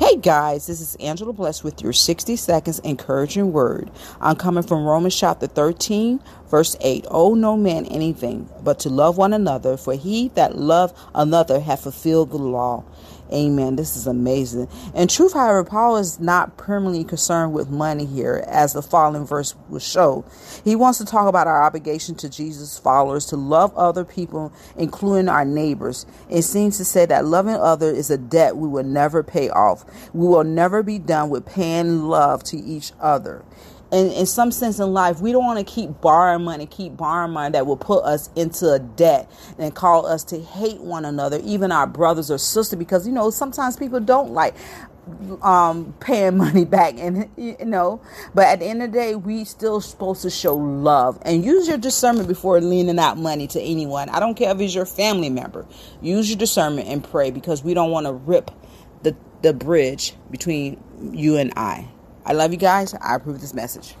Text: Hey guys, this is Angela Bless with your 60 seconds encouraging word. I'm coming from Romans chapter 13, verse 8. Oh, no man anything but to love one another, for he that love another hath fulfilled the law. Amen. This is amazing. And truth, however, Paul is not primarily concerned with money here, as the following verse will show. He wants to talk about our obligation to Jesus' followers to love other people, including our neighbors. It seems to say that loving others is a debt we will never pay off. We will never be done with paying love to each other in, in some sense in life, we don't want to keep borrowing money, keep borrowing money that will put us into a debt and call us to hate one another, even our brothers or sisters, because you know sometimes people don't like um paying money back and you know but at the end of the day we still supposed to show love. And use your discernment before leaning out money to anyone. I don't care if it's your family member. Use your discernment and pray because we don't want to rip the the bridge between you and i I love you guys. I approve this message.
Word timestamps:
Hey 0.00 0.16
guys, 0.16 0.66
this 0.66 0.80
is 0.80 0.94
Angela 0.94 1.34
Bless 1.34 1.62
with 1.62 1.82
your 1.82 1.92
60 1.92 2.34
seconds 2.36 2.78
encouraging 2.78 3.52
word. 3.52 3.90
I'm 4.18 4.34
coming 4.34 4.62
from 4.62 4.86
Romans 4.86 5.14
chapter 5.14 5.46
13, 5.46 6.20
verse 6.50 6.74
8. 6.80 7.04
Oh, 7.10 7.34
no 7.34 7.54
man 7.54 7.84
anything 7.84 8.48
but 8.62 8.78
to 8.78 8.88
love 8.88 9.18
one 9.18 9.34
another, 9.34 9.76
for 9.76 9.92
he 9.94 10.28
that 10.28 10.56
love 10.56 10.98
another 11.14 11.60
hath 11.60 11.82
fulfilled 11.82 12.30
the 12.30 12.38
law. 12.38 12.82
Amen. 13.32 13.76
This 13.76 13.96
is 13.96 14.06
amazing. 14.06 14.68
And 14.94 15.08
truth, 15.08 15.34
however, 15.34 15.64
Paul 15.64 15.96
is 15.96 16.18
not 16.20 16.56
primarily 16.56 17.04
concerned 17.04 17.52
with 17.52 17.70
money 17.70 18.04
here, 18.04 18.44
as 18.46 18.72
the 18.72 18.82
following 18.82 19.26
verse 19.26 19.54
will 19.68 19.78
show. 19.78 20.24
He 20.64 20.76
wants 20.76 20.98
to 20.98 21.04
talk 21.04 21.28
about 21.28 21.46
our 21.46 21.62
obligation 21.62 22.14
to 22.16 22.28
Jesus' 22.28 22.78
followers 22.78 23.26
to 23.26 23.36
love 23.36 23.76
other 23.76 24.04
people, 24.04 24.52
including 24.76 25.28
our 25.28 25.44
neighbors. 25.44 26.06
It 26.28 26.42
seems 26.42 26.76
to 26.78 26.84
say 26.84 27.06
that 27.06 27.24
loving 27.24 27.54
others 27.54 27.96
is 27.96 28.10
a 28.10 28.18
debt 28.18 28.56
we 28.56 28.68
will 28.68 28.84
never 28.84 29.22
pay 29.22 29.48
off. 29.50 29.84
We 30.12 30.26
will 30.26 30.44
never 30.44 30.82
be 30.82 30.98
done 30.98 31.30
with 31.30 31.46
paying 31.46 32.02
love 32.02 32.42
to 32.44 32.56
each 32.56 32.92
other 33.00 33.44
in, 33.92 34.10
in 34.12 34.26
some 34.26 34.52
sense 34.52 34.78
in 34.78 34.92
life, 34.92 35.20
we 35.20 35.32
don't 35.32 35.44
want 35.44 35.58
to 35.58 35.64
keep 35.64 36.00
borrowing 36.00 36.44
money, 36.44 36.66
keep 36.66 36.96
borrowing 36.96 37.32
money 37.32 37.52
that 37.52 37.66
will 37.66 37.76
put 37.76 38.04
us 38.04 38.30
into 38.36 38.70
a 38.72 38.78
debt 38.78 39.30
and 39.58 39.74
call 39.74 40.06
us 40.06 40.24
to 40.24 40.40
hate 40.40 40.80
one 40.80 41.04
another, 41.04 41.40
even 41.44 41.72
our 41.72 41.86
brothers 41.86 42.30
or 42.30 42.38
sisters, 42.38 42.78
because 42.78 43.06
you 43.06 43.12
know 43.12 43.30
sometimes 43.30 43.76
people 43.76 44.00
don't 44.00 44.30
like 44.32 44.54
um 45.42 45.92
paying 46.00 46.36
money 46.38 46.64
back 46.64 46.94
and 46.98 47.28
you 47.36 47.56
know 47.64 48.00
but 48.34 48.46
at 48.46 48.60
the 48.60 48.66
end 48.66 48.82
of 48.82 48.92
the 48.92 48.98
day 48.98 49.16
we 49.16 49.42
still 49.44 49.80
supposed 49.80 50.22
to 50.22 50.30
show 50.30 50.54
love. 50.56 51.18
And 51.22 51.44
use 51.44 51.66
your 51.68 51.78
discernment 51.78 52.28
before 52.28 52.60
leaning 52.60 52.98
out 52.98 53.18
money 53.18 53.46
to 53.48 53.60
anyone. 53.60 54.08
I 54.10 54.20
don't 54.20 54.34
care 54.34 54.52
if 54.52 54.60
it's 54.60 54.74
your 54.74 54.86
family 54.86 55.30
member. 55.30 55.66
Use 56.00 56.28
your 56.30 56.38
discernment 56.38 56.88
and 56.88 57.02
pray 57.02 57.30
because 57.30 57.64
we 57.64 57.74
don't 57.74 57.90
want 57.90 58.06
to 58.06 58.12
rip 58.12 58.50
the 59.02 59.16
the 59.42 59.52
bridge 59.52 60.14
between 60.30 60.82
you 61.12 61.36
and 61.36 61.52
i 61.56 61.88
I 62.24 62.32
love 62.32 62.52
you 62.52 62.58
guys. 62.58 62.94
I 62.94 63.16
approve 63.16 63.40
this 63.40 63.54
message. 63.54 63.96